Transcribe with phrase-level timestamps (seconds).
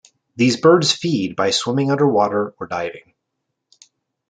[0.35, 3.13] These birds feed by swimming under water or diving.